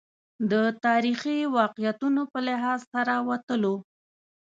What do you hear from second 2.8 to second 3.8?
سره وتلو.